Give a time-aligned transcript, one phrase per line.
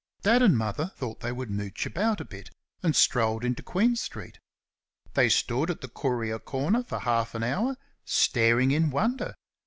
[0.23, 2.49] Dad and Mother thought they would "mooch about" a bit,
[2.81, 4.39] and strolled into Queen street.
[5.13, 9.35] They stood at the Courier corner for half an hour, staring in wonder.